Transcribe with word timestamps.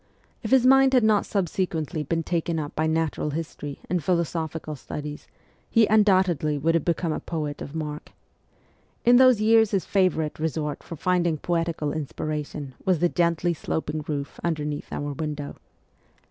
If 0.41 0.49
his 0.49 0.65
mind 0.65 0.93
had 0.95 1.03
not 1.03 1.27
subsequently 1.27 2.01
been 2.01 2.23
taken 2.23 2.57
up 2.57 2.73
by 2.75 2.87
natural 2.87 3.29
history 3.29 3.77
and 3.87 4.03
philosophical 4.03 4.75
studies, 4.75 5.27
he 5.69 5.85
undoubtedly 5.85 6.57
would 6.57 6.73
have 6.73 6.83
become 6.83 7.13
a 7.13 7.19
poet 7.19 7.61
of 7.61 7.75
mark. 7.75 8.11
In 9.05 9.17
those 9.17 9.41
years 9.41 9.69
his 9.69 9.85
favourite 9.85 10.39
resort 10.39 10.81
for 10.81 10.95
finding 10.95 11.37
poetical 11.37 11.93
inspiration 11.93 12.73
was 12.83 12.97
the 12.97 13.09
gently 13.09 13.53
sloping 13.53 14.03
roof 14.07 14.39
underneath 14.43 14.91
our 14.91 15.13
window. 15.13 15.57